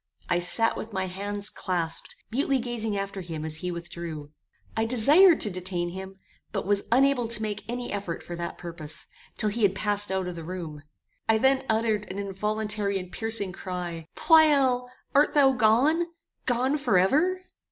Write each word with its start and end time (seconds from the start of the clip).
I 0.29 0.39
sat 0.39 0.75
with 0.75 0.93
my 0.93 1.05
hands 1.05 1.51
clasped, 1.51 2.15
mutely 2.31 2.57
gazing 2.57 2.97
after 2.97 3.21
him 3.21 3.45
as 3.45 3.57
he 3.57 3.69
withdrew. 3.69 4.31
I 4.75 4.83
desired 4.83 5.39
to 5.41 5.51
detain 5.51 5.89
him, 5.89 6.17
but 6.51 6.65
was 6.65 6.85
unable 6.91 7.27
to 7.27 7.41
make 7.43 7.63
any 7.69 7.91
effort 7.93 8.23
for 8.23 8.35
that 8.35 8.57
purpose, 8.57 9.05
till 9.37 9.49
he 9.49 9.61
had 9.61 9.75
passed 9.75 10.11
out 10.11 10.25
of 10.27 10.35
the 10.35 10.43
room. 10.43 10.81
I 11.29 11.37
then 11.37 11.65
uttered 11.69 12.07
an 12.11 12.17
involuntary 12.17 12.97
and 12.97 13.11
piercing 13.11 13.51
cry 13.51 14.07
"Pleyel! 14.15 14.89
Art 15.13 15.35
thou 15.35 15.51
gone? 15.51 16.07
Gone 16.47 16.77
forever?" 16.79 17.39